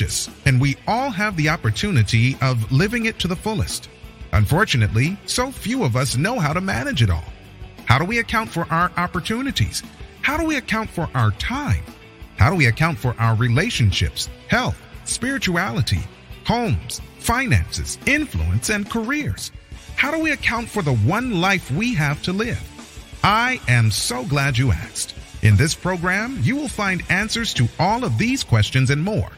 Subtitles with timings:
[0.00, 3.90] precious, and we all have the opportunity of living it to the fullest.
[4.32, 7.24] Unfortunately, so few of us know how to manage it all.
[7.84, 9.82] How do we account for our opportunities?
[10.22, 11.84] How do we account for our time?
[12.38, 16.00] How do we account for our relationships, health, spirituality,
[16.46, 19.52] homes, finances, influence, and careers?
[19.96, 22.62] How do we account for the one life we have to live?
[23.22, 25.14] I am so glad you asked.
[25.42, 29.30] In this program, you will find answers to all of these questions and more.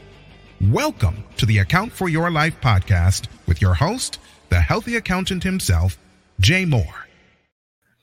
[0.71, 5.97] Welcome to the Account for Your Life podcast with your host, the healthy accountant himself,
[6.39, 7.07] Jay Moore.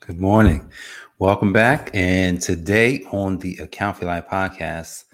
[0.01, 0.69] Good morning.
[1.17, 1.89] Welcome back.
[1.95, 5.05] And today on the Account for Your Life podcast,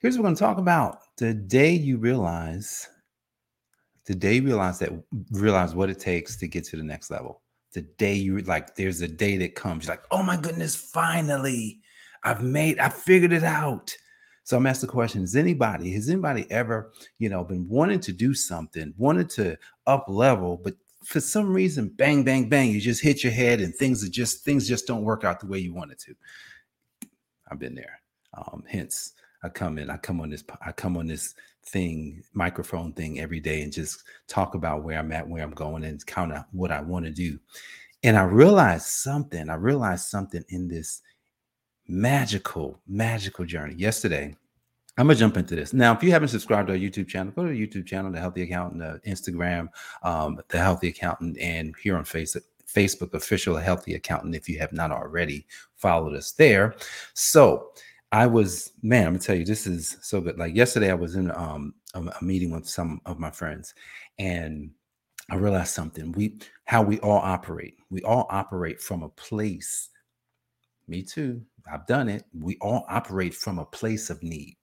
[0.00, 0.98] here's what we're going to talk about.
[1.16, 2.88] The day you realize,
[4.06, 4.90] the day you realize that
[5.30, 7.42] realize what it takes to get to the next level.
[7.72, 11.82] The day you like, there's a day that comes, you're like, oh my goodness, finally,
[12.24, 13.96] I've made, I figured it out.
[14.50, 16.90] So I'm asking the question: Is anybody has anybody ever,
[17.20, 21.86] you know, been wanting to do something, wanted to up level, but for some reason,
[21.86, 25.04] bang, bang, bang, you just hit your head, and things are just things just don't
[25.04, 26.16] work out the way you wanted to.
[27.48, 28.00] I've been there.
[28.34, 29.12] Um, hence,
[29.44, 33.38] I come in, I come on this, I come on this thing, microphone thing every
[33.38, 36.72] day, and just talk about where I'm at, where I'm going, and kind of what
[36.72, 37.38] I want to do.
[38.02, 39.48] And I realized something.
[39.48, 41.02] I realized something in this
[41.86, 43.74] magical, magical journey.
[43.74, 44.34] Yesterday,
[45.00, 45.94] I'm gonna jump into this now.
[45.94, 48.42] If you haven't subscribed to our YouTube channel, go to the YouTube channel, the Healthy
[48.42, 49.68] Accountant, uh, Instagram,
[50.02, 54.34] um, the Healthy Accountant, and here on Facebook, Facebook official Healthy Accountant.
[54.34, 56.74] If you have not already followed us there,
[57.14, 57.70] so
[58.12, 59.06] I was man.
[59.06, 60.36] I'm gonna tell you, this is so good.
[60.36, 63.72] Like yesterday, I was in um, a, a meeting with some of my friends,
[64.18, 64.70] and
[65.30, 66.12] I realized something.
[66.12, 67.78] We how we all operate.
[67.88, 69.88] We all operate from a place.
[70.88, 71.40] Me too.
[71.72, 72.24] I've done it.
[72.38, 74.58] We all operate from a place of need.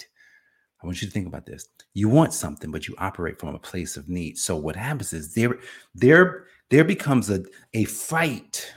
[0.82, 1.68] I want you to think about this.
[1.94, 4.38] You want something, but you operate from a place of need.
[4.38, 5.58] So what happens is there,
[5.96, 8.72] there, there becomes a, a fight.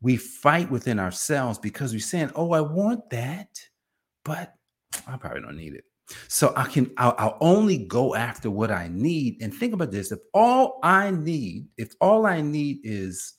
[0.00, 3.48] We fight within ourselves because we're saying, "Oh, I want that,
[4.24, 4.54] but
[5.06, 5.84] I probably don't need it."
[6.28, 9.42] So I can, I'll, I'll only go after what I need.
[9.42, 13.34] And think about this: if all I need, if all I need is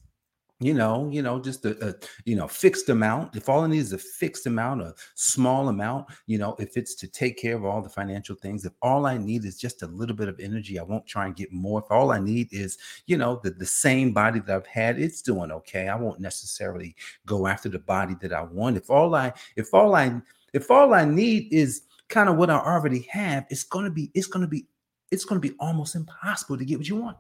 [0.61, 3.33] you know, you know, just a, a, you know fixed amount.
[3.33, 6.95] If all I need is a fixed amount, a small amount, you know, if it's
[6.95, 9.87] to take care of all the financial things, if all I need is just a
[9.87, 11.79] little bit of energy, I won't try and get more.
[11.79, 15.21] If all I need is, you know, the, the same body that I've had, it's
[15.21, 15.87] doing okay.
[15.87, 16.93] I won't necessarily
[17.25, 18.75] go after the body that I want.
[18.75, 20.21] If all I, if all I,
[20.51, 24.27] if all I need is kind of what I already have, it's gonna be, it's
[24.27, 24.67] gonna be,
[25.09, 27.17] it's gonna be almost impossible to get what you want.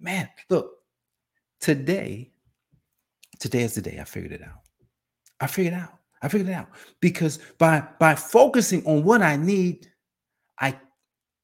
[0.00, 0.78] Man, look,
[1.60, 2.32] today
[3.40, 4.60] Today is the day I figured it out.
[5.40, 5.98] I figured it out.
[6.22, 6.68] I figured it out
[7.00, 9.88] because by by focusing on what I need,
[10.58, 10.78] I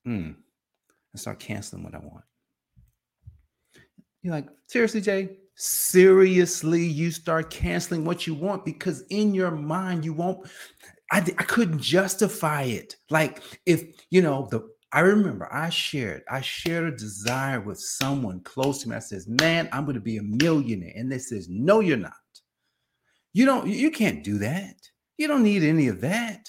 [0.07, 2.25] mm, I start canceling what I want.
[4.23, 5.39] You're like, seriously, Jay?
[5.55, 10.47] Seriously, you start canceling what you want because in your mind you won't.
[11.11, 12.97] I, I couldn't justify it.
[13.09, 18.41] Like if you know the I remember I shared, I shared a desire with someone
[18.41, 18.97] close to me.
[18.97, 20.95] I says, man, I'm going to be a millionaire.
[20.97, 22.15] And they says, no, you're not.
[23.35, 24.77] You don't, you can't do that.
[25.19, 26.49] You don't need any of that.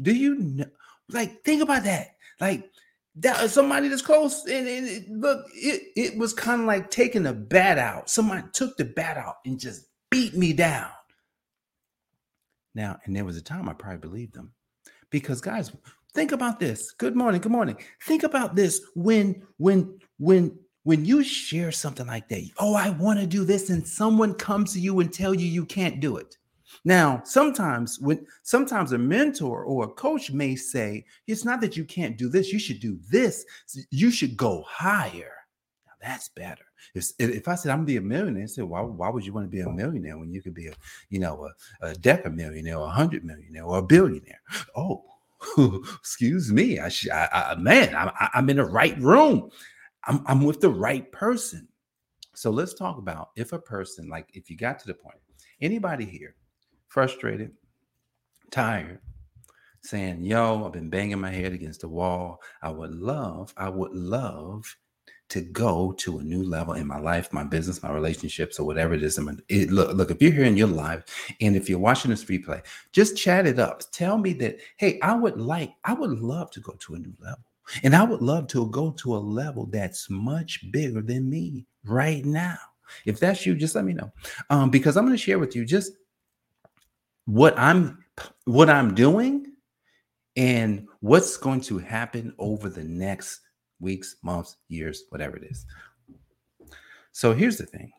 [0.00, 0.66] Do you know?
[1.08, 2.10] Like, think about that.
[2.40, 2.70] Like,
[3.16, 6.90] that uh, somebody that's close and, and it, look it, it was kind of like
[6.90, 10.90] taking the bat out somebody took the bat out and just beat me down
[12.74, 14.52] now and there was a time i probably believed them
[15.08, 15.72] because guys
[16.16, 16.92] Think about this.
[16.92, 17.42] Good morning.
[17.42, 17.76] Good morning.
[18.04, 22.48] Think about this when when when when you share something like that.
[22.58, 25.66] Oh, I want to do this and someone comes to you and tell you you
[25.66, 26.38] can't do it.
[26.86, 31.84] Now, sometimes when sometimes a mentor or a coach may say, it's not that you
[31.84, 33.44] can't do this, you should do this.
[33.90, 35.34] You should go higher.
[35.84, 36.64] Now that's better.
[36.94, 39.34] If, if I said I'm gonna be a millionaire, I said, why, why would you
[39.34, 40.74] want to be a millionaire when you could be a,
[41.10, 41.50] you know,
[41.82, 44.40] a, a deca millionaire or a hundred millionaire or a billionaire?
[44.74, 45.04] Oh,
[45.98, 46.78] excuse me.
[46.78, 49.50] I, sh- I, I man, I, I'm in the right room.
[50.04, 51.68] I'm, I'm with the right person.
[52.34, 55.18] So let's talk about if a person, like if you got to the point,
[55.60, 56.36] anybody here
[56.88, 57.52] frustrated,
[58.50, 59.00] tired,
[59.80, 62.40] saying, Yo, I've been banging my head against the wall.
[62.62, 64.76] I would love, I would love
[65.28, 68.94] to go to a new level in my life, my business, my relationships, or whatever
[68.94, 69.18] it is.
[69.48, 71.04] It, look, look, if you're here in your life
[71.40, 72.62] and if you're watching this replay,
[72.92, 73.82] just chat it up.
[73.90, 77.14] Tell me that, hey, I would like, I would love to go to a new
[77.20, 77.44] level.
[77.82, 82.24] And I would love to go to a level that's much bigger than me right
[82.24, 82.58] now.
[83.04, 84.12] If that's you, just let me know.
[84.50, 85.92] Um, because I'm going to share with you just
[87.24, 88.04] what I'm
[88.44, 89.52] what I'm doing
[90.36, 93.40] and what's going to happen over the next
[93.80, 95.66] weeks, months, years, whatever it is.
[97.12, 97.92] So here's the thing.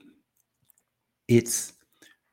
[1.28, 1.74] It's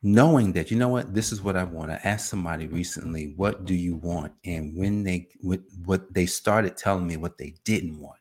[0.03, 1.15] knowing that you know what?
[1.15, 1.91] This is what i want.
[1.91, 4.33] I asked somebody recently what do you want?
[4.45, 8.21] And when they what, they started telling me what they didn't want.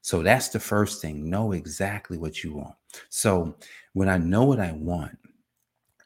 [0.00, 1.30] So that's the first thing.
[1.30, 2.74] Know exactly what you want.
[3.10, 3.56] So
[3.94, 5.16] when i know what i want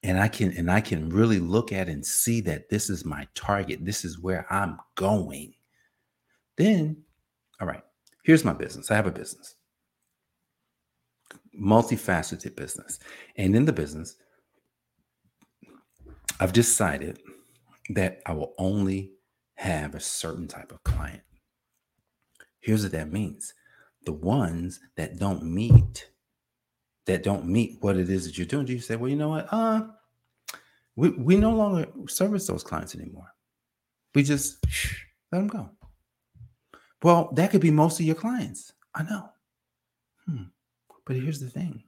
[0.04, 3.26] and i can and i can really look at and see that this is my
[3.34, 5.52] target this is where i'm going
[6.56, 6.96] then
[7.60, 7.82] all right
[8.28, 9.56] here's my business i have a business
[11.60, 13.00] multifaceted business
[13.36, 14.16] and in the business
[16.40, 17.18] I've decided
[17.90, 19.12] that I will only
[19.56, 21.22] have a certain type of client.
[22.60, 23.54] Here's what that means
[24.04, 26.08] the ones that don't meet
[27.06, 29.30] that don't meet what it is that you're doing, Do you say, well, you know
[29.30, 29.48] what?
[29.50, 29.86] Uh,
[30.94, 33.28] we, we no longer service those clients anymore.
[34.14, 34.58] We just
[35.32, 35.70] let them go.
[37.02, 38.72] Well, that could be most of your clients.
[38.94, 39.28] I know.
[40.26, 40.44] Hmm.
[41.06, 41.84] But here's the thing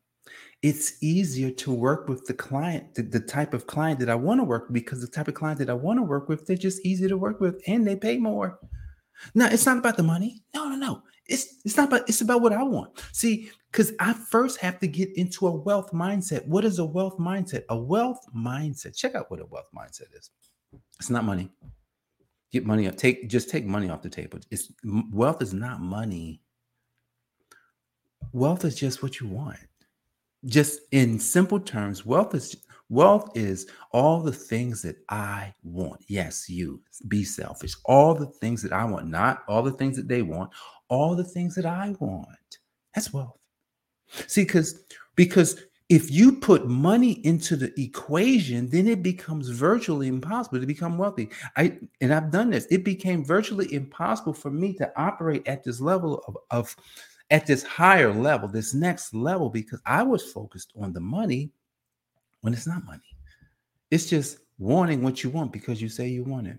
[0.62, 4.40] it's easier to work with the client, the, the type of client that I want
[4.40, 6.56] to work with, because the type of client that I want to work with, they're
[6.56, 8.58] just easy to work with and they pay more.
[9.34, 10.42] Now, it's not about the money.
[10.54, 11.02] No, no, no.
[11.26, 12.90] It's it's not about it's about what I want.
[13.12, 16.46] See, because I first have to get into a wealth mindset.
[16.46, 17.62] What is a wealth mindset?
[17.68, 18.96] A wealth mindset.
[18.96, 20.30] Check out what a wealth mindset is.
[20.98, 21.50] It's not money.
[22.52, 22.96] Get money up.
[22.96, 24.40] Take just take money off the table.
[24.50, 24.72] It's
[25.12, 26.42] wealth is not money.
[28.32, 29.58] Wealth is just what you want
[30.46, 32.56] just in simple terms, wealth is
[32.88, 36.02] wealth is all the things that I want.
[36.08, 37.74] Yes, you be selfish.
[37.84, 40.50] All the things that I want, not all the things that they want,
[40.88, 42.58] all the things that I want.
[42.94, 43.38] That's wealth.
[44.26, 44.82] See, because
[45.14, 50.96] because if you put money into the equation, then it becomes virtually impossible to become
[50.96, 51.28] wealthy.
[51.56, 52.66] I and I've done this.
[52.70, 56.76] It became virtually impossible for me to operate at this level of, of
[57.32, 61.50] at this higher level, this next level, because I was focused on the money
[62.40, 63.02] when it's not money.
[63.90, 66.58] It's just wanting what you want because you say you want it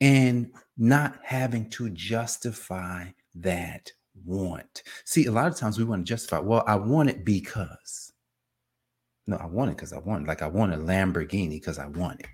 [0.00, 3.90] and not having to justify that
[4.24, 4.84] want.
[5.04, 8.12] See, a lot of times we want to justify, well, I want it because.
[9.26, 10.28] No, I want it because I want it.
[10.28, 12.26] Like I want a Lamborghini because I want it.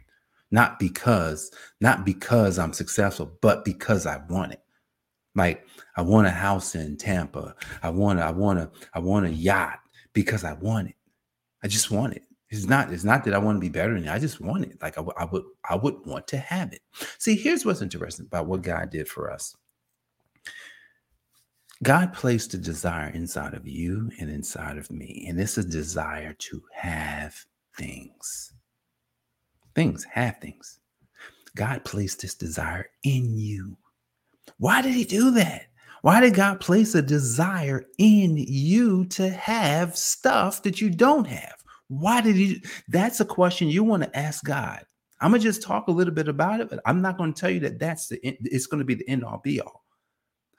[0.50, 1.50] Not because,
[1.80, 4.62] not because I'm successful, but because I want it.
[5.34, 5.66] Like
[5.96, 7.54] I want a house in Tampa.
[7.82, 9.80] I want I want a I want a yacht
[10.14, 10.94] because I want it.
[11.62, 12.22] I just want it.
[12.48, 14.10] It's not it's not that I want to be better than you.
[14.10, 14.80] I just want it.
[14.80, 16.80] Like I, I would I would want to have it.
[17.18, 19.54] See, here's what's interesting about what God did for us.
[21.82, 26.32] God placed a desire inside of you and inside of me, and it's a desire
[26.32, 27.37] to have
[27.76, 28.52] things.
[29.75, 30.81] Things, have things.
[31.55, 33.76] God placed this desire in you.
[34.58, 35.67] Why did he do that?
[36.02, 41.56] Why did God place a desire in you to have stuff that you don't have?
[41.88, 42.62] Why did he?
[42.88, 44.84] That's a question you want to ask God.
[45.20, 47.61] I'm gonna just talk a little bit about it, but I'm not to tell you
[47.61, 49.85] that that's the it's to be the end all be all.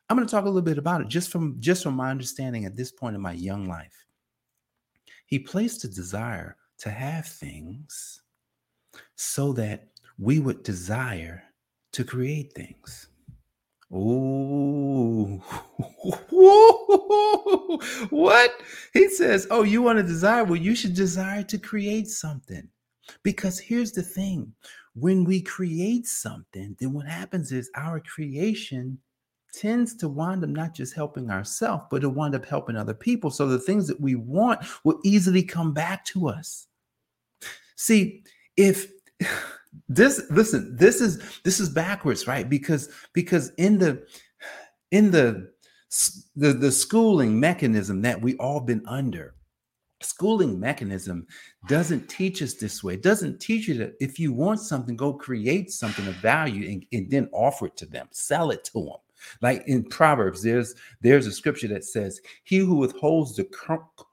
[0.10, 2.66] I'm going to talk a little bit about it just from just from my understanding
[2.66, 4.06] at this point in my young life.
[5.26, 8.22] He placed a desire to have things
[9.16, 9.88] so that
[10.18, 11.44] we would desire
[11.92, 13.10] to create things.
[13.92, 15.38] Oh,
[18.10, 18.52] what?
[18.94, 20.44] He says, Oh, you want to desire?
[20.44, 22.68] Well, you should desire to create something.
[23.24, 24.54] Because here's the thing
[24.94, 28.98] when we create something, then what happens is our creation
[29.54, 33.30] tends to wind up not just helping ourselves, but to wind up helping other people.
[33.30, 36.68] So the things that we want will easily come back to us.
[37.76, 38.24] See,
[38.56, 38.92] if
[39.90, 44.06] this listen this is this is backwards right because because in the
[44.92, 45.52] in the
[46.36, 49.36] the, the schooling mechanism that we all been under
[50.02, 51.28] schooling mechanism
[51.68, 55.14] doesn't teach us this way it doesn't teach you that if you want something go
[55.14, 59.07] create something of value and, and then offer it to them sell it to them
[59.42, 63.48] like in proverbs there's there's a scripture that says he who withholds the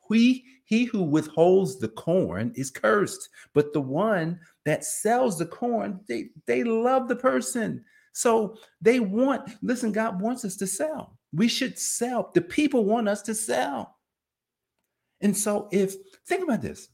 [0.08, 6.00] he he who withholds the corn is cursed, but the one that sells the corn,
[6.08, 7.84] they, they love the person.
[8.12, 11.18] So they want, listen, God wants us to sell.
[11.32, 12.30] We should sell.
[12.34, 13.96] The people want us to sell.
[15.20, 15.94] And so if
[16.26, 16.88] think about this,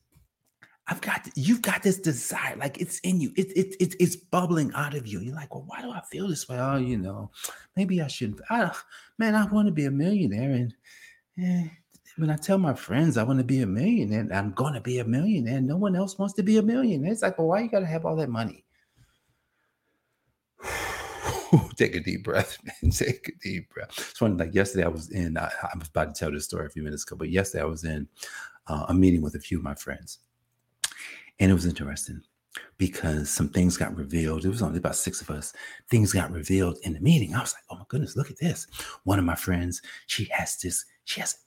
[0.91, 4.73] I've got you've got this desire, like it's in you, it, it, it it's bubbling
[4.75, 5.21] out of you.
[5.21, 6.59] You're like, well, why do I feel this way?
[6.59, 7.31] Oh, you know,
[7.77, 8.41] maybe I shouldn't.
[8.51, 8.75] I,
[9.17, 10.75] man, I want to be a millionaire, and
[11.41, 11.69] eh,
[12.17, 15.05] when I tell my friends I want to be a millionaire, I'm to be a
[15.05, 15.61] millionaire.
[15.61, 17.13] No one else wants to be a millionaire.
[17.13, 18.65] It's like, well, why you got to have all that money?
[21.77, 22.91] take a deep breath, man.
[22.91, 23.91] Take a deep breath.
[23.97, 24.35] It's funny.
[24.35, 25.39] Like yesterday, I was in.
[25.39, 27.67] I, I was about to tell this story a few minutes ago, but yesterday I
[27.67, 28.09] was in
[28.67, 30.19] uh, a meeting with a few of my friends,
[31.41, 32.23] and it was interesting
[32.79, 34.45] because some things got revealed.
[34.45, 35.53] It was only about six of us.
[35.89, 37.35] Things got revealed in the meeting.
[37.35, 38.67] I was like, oh my goodness, look at this.
[39.05, 41.39] One of my friends, she has this, she has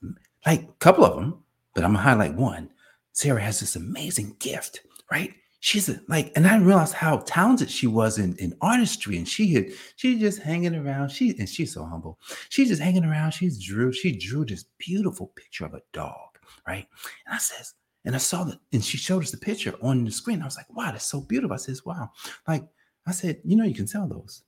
[0.45, 1.43] like a couple of them,
[1.75, 2.69] but I'm gonna highlight one.
[3.13, 4.81] Sarah has this amazing gift,
[5.11, 5.33] right?
[5.59, 9.15] She's like, and I realized how talented she was in, in artistry.
[9.17, 11.09] And she had, she just hanging around.
[11.09, 12.19] She and she's so humble.
[12.49, 13.31] She's just hanging around.
[13.31, 16.85] She's drew, she drew this beautiful picture of a dog, right?
[17.25, 20.11] And I says, and I saw that, and she showed us the picture on the
[20.11, 20.41] screen.
[20.41, 21.53] I was like, wow, that's so beautiful.
[21.53, 22.09] I says, wow.
[22.47, 22.65] Like,
[23.07, 24.43] I said, you know, you can sell those.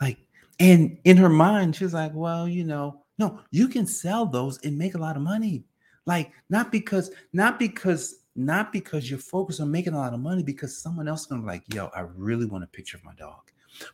[0.00, 0.18] Like,
[0.58, 4.58] and in her mind, she was like, well, you know, no, you can sell those
[4.64, 5.64] and make a lot of money.
[6.06, 10.42] Like, not because, not because, not because you're focused on making a lot of money,
[10.42, 13.14] because someone else is gonna be like, yo, I really want a picture of my
[13.14, 13.40] dog.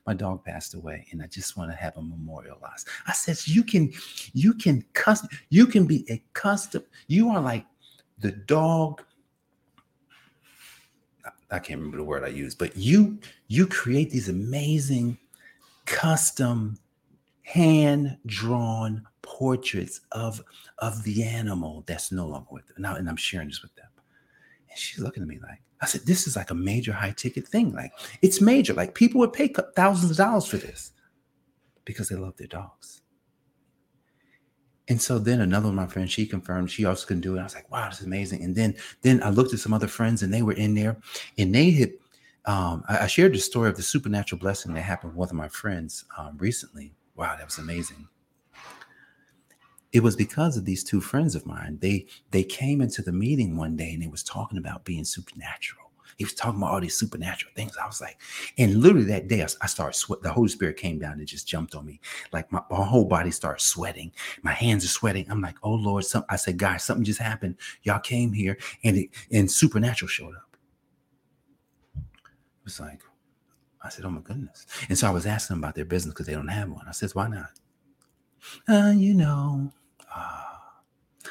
[0.07, 2.87] My dog passed away, and I just want to have a memorialized.
[3.07, 3.93] I says, you can,
[4.33, 7.67] you can custom, you can be a custom, you are like
[8.19, 9.03] the dog
[11.53, 15.19] I can't remember the word I used, but you you create these amazing
[15.85, 16.79] custom
[17.43, 20.43] hand drawn portraits of
[20.79, 22.77] of the animal that's no longer with them.
[22.79, 23.89] Now, and I'm sharing this with them.
[24.71, 27.47] And she's looking at me like, I said, this is like a major high ticket
[27.47, 27.75] thing.
[27.75, 27.93] Like
[28.23, 28.73] it's major.
[28.73, 30.93] Like people would pay thousands of dollars for this
[31.85, 33.02] because they love their dogs.
[34.89, 37.41] And so then another one of my friends, she confirmed she also can do it.
[37.41, 38.43] I was like, wow, this is amazing.
[38.43, 40.97] And then then I looked at some other friends and they were in there
[41.39, 41.93] and they had
[42.45, 45.35] um, I, I, shared the story of the supernatural blessing that happened with one of
[45.35, 46.93] my friends um, recently.
[47.15, 48.09] Wow, that was amazing.
[49.93, 51.79] It was because of these two friends of mine.
[51.81, 55.92] They they came into the meeting one day and they was talking about being supernatural.
[56.17, 57.77] He was talking about all these supernatural things.
[57.83, 58.21] I was like,
[58.59, 60.23] and literally that day, I, I started sweat.
[60.23, 62.01] The Holy Spirit came down and just jumped on me.
[62.33, 64.13] Like my, my, whole body started sweating.
[64.43, 65.27] My hands are sweating.
[65.31, 67.57] I'm like, oh Lord, some, I said, guys, something just happened.
[67.83, 70.57] Y'all came here and it, and supernatural showed up.
[71.97, 73.03] It was like,
[73.83, 74.67] I said, oh my goodness.
[74.89, 76.87] And so I was asking them about their business because they don't have one.
[76.87, 77.51] I said, why not?
[78.69, 79.73] Uh, you know,
[80.15, 80.43] uh,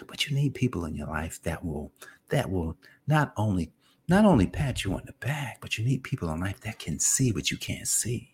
[0.08, 1.92] but you need people in your life that will
[2.30, 3.72] that will not only
[4.12, 7.00] not only pat you on the back, but you need people in life that can
[7.00, 8.30] see what you can't see.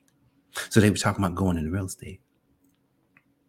[0.69, 2.19] So they were talking about going into real estate,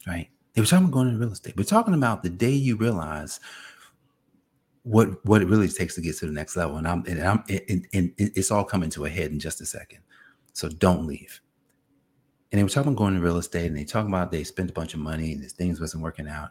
[0.06, 0.28] right?
[0.52, 1.56] They were talking about going into real estate.
[1.56, 3.40] We're talking about the day you realize
[4.82, 6.76] what what it really takes to get to the next level.
[6.76, 9.66] And I'm and I'm and, and it's all coming to a head in just a
[9.66, 10.00] second.
[10.52, 11.40] So don't leave
[12.50, 14.70] and they were talking about going to real estate and they talking about they spent
[14.70, 16.50] a bunch of money and things wasn't working out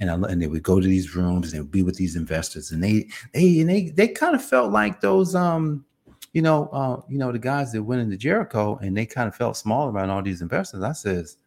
[0.00, 2.16] and I, and they would go to these rooms and they would be with these
[2.16, 5.84] investors and they they and they they kind of felt like those um
[6.32, 9.34] you know uh you know the guys that went into Jericho and they kind of
[9.34, 10.82] felt small around all these investors.
[10.82, 11.38] I says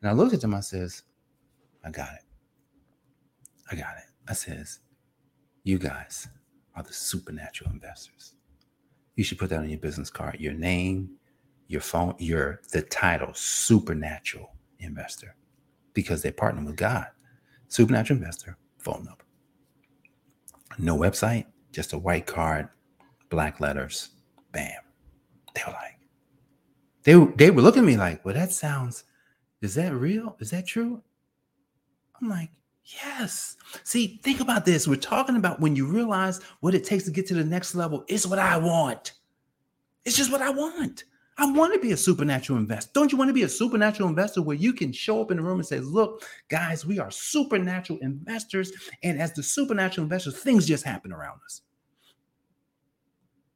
[0.00, 1.02] and I looked at them I says
[1.84, 2.24] I got it.
[3.70, 4.04] I got it.
[4.28, 4.80] I says
[5.64, 6.28] you guys
[6.76, 8.34] are the supernatural investors.
[9.16, 11.17] You should put that on your business card your name
[11.68, 15.36] your phone, your the title supernatural investor
[15.94, 17.06] because they're partnering with God.
[17.68, 19.24] Supernatural investor, phone number.
[20.78, 22.68] No website, just a white card,
[23.28, 24.10] black letters,
[24.52, 24.80] bam.
[25.54, 25.98] They were like,
[27.02, 29.04] they, they were looking at me like, well, that sounds,
[29.60, 30.36] is that real?
[30.40, 31.02] Is that true?
[32.20, 32.50] I'm like,
[32.84, 33.56] yes.
[33.84, 34.88] See, think about this.
[34.88, 38.04] We're talking about when you realize what it takes to get to the next level.
[38.08, 39.12] It's what I want.
[40.04, 41.04] It's just what I want.
[41.40, 42.90] I want to be a supernatural investor.
[42.94, 45.42] Don't you want to be a supernatural investor where you can show up in the
[45.42, 48.72] room and say, Look, guys, we are supernatural investors.
[49.04, 51.62] And as the supernatural investors, things just happen around us.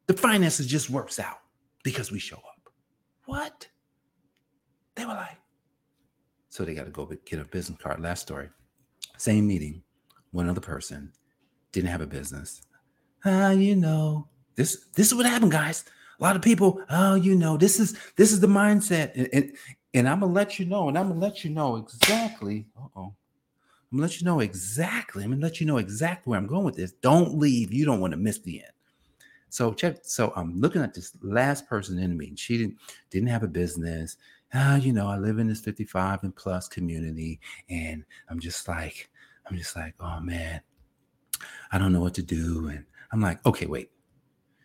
[0.07, 1.39] The finances just works out
[1.83, 2.73] because we show up.
[3.25, 3.67] What?
[4.95, 5.39] They were like,
[6.51, 8.01] so they got to go get a business card.
[8.01, 8.49] Last story.
[9.17, 9.83] Same meeting.
[10.31, 11.13] One other person
[11.73, 12.63] didn't have a business.
[13.25, 15.85] Ah, uh, you know, this this is what happened, guys
[16.23, 19.53] a lot of people, oh, you know, this is this is the mindset, and, and,
[19.93, 22.65] and I'm gonna let you know, and I'm gonna let you know exactly.
[22.79, 23.15] Uh oh,
[23.91, 25.25] I'm gonna let you know exactly.
[25.25, 26.93] I'm gonna let you know exactly where I'm going with this.
[26.93, 27.73] Don't leave.
[27.73, 28.73] You don't want to miss the end.
[29.49, 29.99] So check.
[30.03, 32.37] So I'm looking at this last person in meeting.
[32.37, 32.77] She didn't
[33.11, 34.17] didn't have a business.
[34.55, 39.11] Ah, you know, I live in this 55 and plus community, and I'm just like,
[39.51, 40.61] I'm just like, oh man,
[41.73, 42.69] I don't know what to do.
[42.69, 43.91] And I'm like, okay, wait.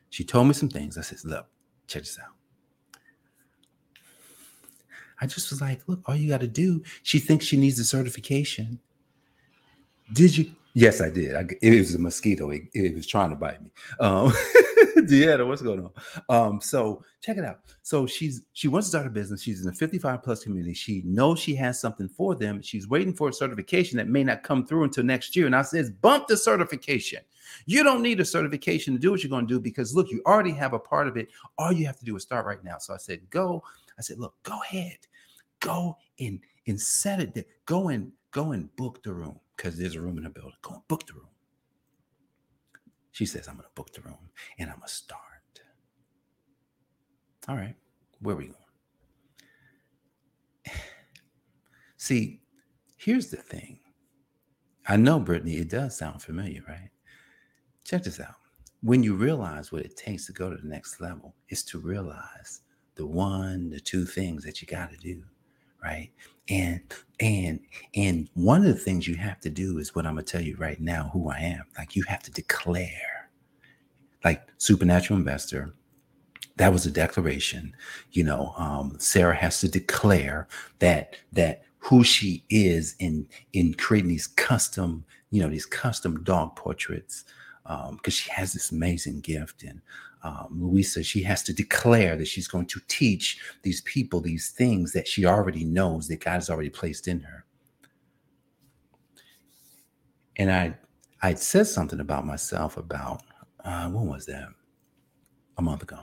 [0.10, 0.98] She told me some things.
[0.98, 1.48] I said, look,
[1.88, 2.34] check this out.
[5.20, 6.84] I just was like, look, all you got to do.
[7.04, 8.80] She thinks she needs a certification.
[10.14, 10.52] Did you?
[10.74, 11.36] Yes, I did.
[11.36, 12.52] I, it was a mosquito.
[12.52, 13.72] It, it was trying to bite me.
[14.00, 14.32] Um,
[14.98, 15.92] Deanna, what's going on?
[16.30, 17.62] Um, so check it out.
[17.82, 19.42] So she's she wants to start a business.
[19.42, 20.76] She's in a 55 plus community.
[20.76, 22.62] She knows she has something for them.
[22.62, 25.48] She's waiting for a certification that may not come through until next year.
[25.48, 27.22] And I says, bump the certification.
[27.66, 30.22] You don't need a certification to do what you're going to do because look, you
[30.26, 31.30] already have a part of it.
[31.58, 32.78] All you have to do is start right now.
[32.78, 33.64] So I said, go.
[33.98, 34.98] I said, look, go ahead,
[35.60, 37.34] go and and set it.
[37.34, 37.46] There.
[37.66, 40.54] Go and go and book the room because there's a room in the building.
[40.62, 41.30] Go and book the room.
[43.12, 45.22] She says, I'm going to book the room and I'm going to start.
[47.48, 47.76] All right,
[48.20, 48.58] where are we going?
[51.98, 52.42] See,
[52.98, 53.80] here's the thing.
[54.86, 56.90] I know, Brittany, it does sound familiar, right?
[57.88, 58.36] Check this out.
[58.82, 62.62] When you realize what it takes to go to the next level, is to realize
[62.96, 65.24] the one, the two things that you got to do,
[65.82, 66.10] right?
[66.50, 66.82] And
[67.22, 67.62] and
[67.96, 70.58] and one of the things you have to do is what I'm gonna tell you
[70.58, 71.64] right now, who I am.
[71.78, 73.30] Like you have to declare,
[74.26, 75.74] like supernatural investor.
[76.58, 77.74] That was a declaration.
[78.12, 84.10] You know, um, Sarah has to declare that that who she is in in creating
[84.10, 87.24] these custom, you know, these custom dog portraits
[87.68, 89.82] because um, she has this amazing gift and
[90.24, 94.92] um, Louisa, she has to declare that she's going to teach these people these things
[94.94, 97.46] that she already knows that God has already placed in her.
[100.38, 100.76] And I,
[101.22, 103.24] I said something about myself about
[103.64, 104.50] uh, when was that?
[105.58, 106.00] A month ago.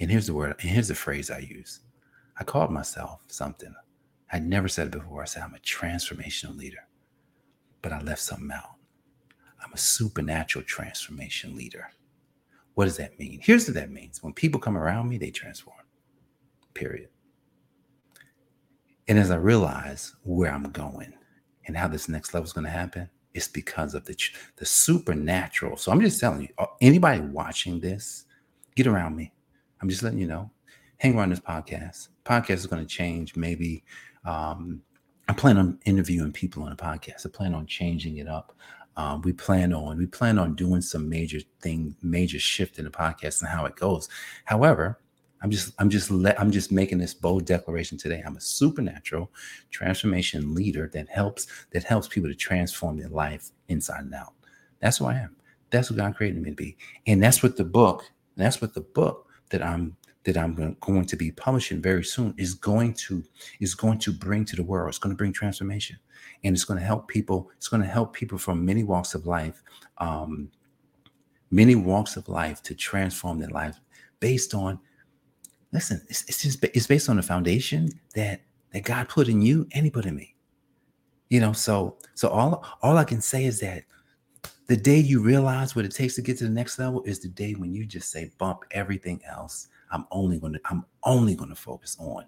[0.00, 1.80] And here's the word, and here's the phrase I use.
[2.38, 3.74] I called myself something.
[4.32, 5.22] I'd never said it before.
[5.22, 6.86] I said I'm a transformational leader,
[7.82, 8.77] but I left something out.
[9.62, 11.90] I'm a supernatural transformation leader.
[12.74, 13.40] What does that mean?
[13.42, 14.22] Here's what that means.
[14.22, 15.76] When people come around me, they transform.
[16.74, 17.08] Period.
[19.08, 21.12] And as I realize where I'm going
[21.66, 24.16] and how this next level is going to happen, it's because of the
[24.56, 25.76] the supernatural.
[25.76, 28.24] So I'm just telling you, uh, anybody watching this,
[28.74, 29.32] get around me.
[29.80, 30.50] I'm just letting you know.
[30.98, 32.08] Hang around this podcast.
[32.24, 33.36] Podcast is going to change.
[33.36, 33.84] Maybe
[34.24, 34.82] um,
[35.28, 37.26] I plan on interviewing people on a podcast.
[37.26, 38.56] I plan on changing it up.
[38.98, 42.90] Um, we plan on we plan on doing some major thing, major shift in the
[42.90, 44.08] podcast and how it goes.
[44.44, 44.98] However,
[45.40, 48.22] I'm just I'm just let I'm just making this bold declaration today.
[48.26, 49.30] I'm a supernatural
[49.70, 54.32] transformation leader that helps that helps people to transform their life inside and out.
[54.80, 55.36] That's who I am.
[55.70, 58.02] That's what God created me to be, and that's what the book.
[58.36, 59.96] That's what the book that I'm
[60.28, 63.24] that I'm going to be publishing very soon is going to
[63.60, 64.90] is going to bring to the world.
[64.90, 65.96] It's going to bring transformation
[66.44, 67.50] and it's going to help people.
[67.56, 69.62] It's going to help people from many walks of life,
[69.96, 70.50] um,
[71.50, 73.80] many walks of life to transform their life
[74.20, 74.78] based on.
[75.72, 78.42] Listen, it's, it's just it's based on the foundation that
[78.74, 80.34] that God put in you and He put in me.
[81.30, 83.84] You know, so so all all I can say is that
[84.66, 87.28] the day you realize what it takes to get to the next level is the
[87.28, 89.68] day when you just say bump everything else.
[89.90, 92.24] I'm only going to I'm only going to focus on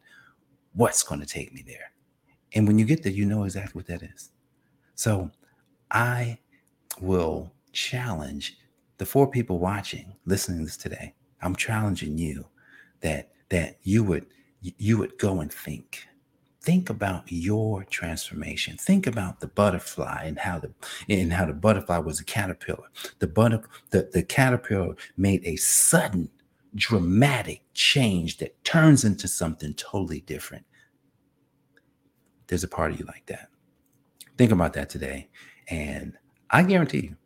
[0.72, 1.92] what's going to take me there.
[2.54, 4.30] And when you get there, you know exactly what that is.
[4.94, 5.30] So
[5.90, 6.38] I
[7.00, 8.58] will challenge
[8.98, 11.14] the four people watching, listening to this today.
[11.42, 12.44] I'm challenging you
[13.00, 14.26] that that you would
[14.60, 16.06] you would go and think.
[16.62, 18.76] Think about your transformation.
[18.76, 20.70] Think about the butterfly and how the
[21.08, 22.88] and how the butterfly was a caterpillar.
[23.18, 26.28] The butter the, the caterpillar made a sudden
[26.74, 30.64] dramatic change that turns into something totally different
[32.50, 33.48] there's a part of you like that.
[34.36, 35.28] Think about that today.
[35.68, 36.18] And
[36.50, 37.16] I guarantee you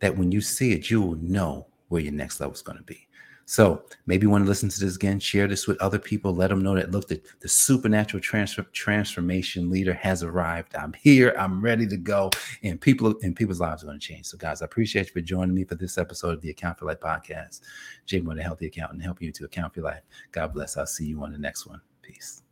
[0.00, 2.84] that when you see it, you will know where your next level is going to
[2.84, 3.03] be.
[3.46, 6.48] So maybe you want to listen to this again, share this with other people, let
[6.48, 10.74] them know that look, the, the supernatural transfer, transformation leader has arrived.
[10.74, 12.30] I'm here, I'm ready to go,
[12.62, 14.26] and people and people's lives are going to change.
[14.26, 16.86] So, guys, I appreciate you for joining me for this episode of the Account for
[16.86, 17.60] Life podcast.
[18.06, 20.02] Jay Moore, the healthy accountant, helping you to account for life.
[20.32, 20.76] God bless.
[20.76, 21.80] I'll see you on the next one.
[22.02, 22.44] Peace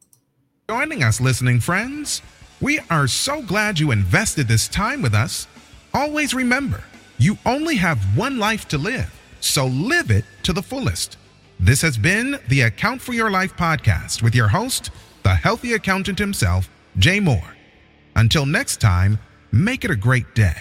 [0.73, 2.23] joining us, listening friends.
[2.63, 5.47] We are so glad you invested this time with us.
[5.93, 6.83] Always remember,
[7.19, 9.13] you only have one life to live,
[9.45, 11.19] so live it to the fullest.
[11.61, 14.91] This has been the Account for Your Life podcast with your host,
[15.23, 17.57] the healthy accountant himself, Jay Moore.
[18.17, 19.19] Until next time,
[19.53, 20.57] make it a great day.